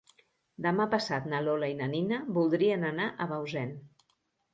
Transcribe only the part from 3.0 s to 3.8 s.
a Bausen.